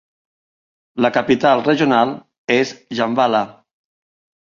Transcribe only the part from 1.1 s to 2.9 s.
capital regional és